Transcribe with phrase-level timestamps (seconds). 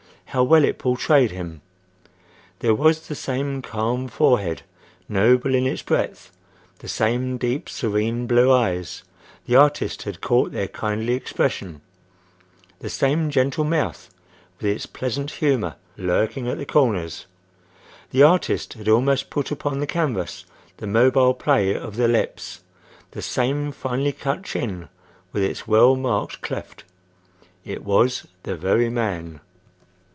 [0.33, 1.59] How well it portrayed him!
[2.59, 4.61] There was the same calm forehead,
[5.09, 6.31] noble in its breadth;
[6.79, 11.81] the same deep, serene, blue eyes;—the artist had caught their kindly expression;—the
[12.89, 14.09] same gentle mouth
[14.61, 20.45] with its pleasant humor lurking at the corners;—the artist had almost put upon the canvas
[20.77, 24.87] the mobile play of the lips;—the same finely cut chin
[25.33, 26.85] with its well marked cleft.
[27.65, 29.41] It was the very man.